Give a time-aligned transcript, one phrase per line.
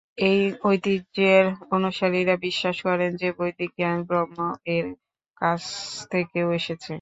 [0.25, 1.45] এই ঐতিহ্যের
[1.71, 4.37] অনুসারীরা বিশ্বাস করেন যে বৈদিক জ্ঞান ব্রহ্ম
[4.75, 4.85] এর
[5.37, 5.61] কাছ
[6.11, 6.89] থেকে এসেছে।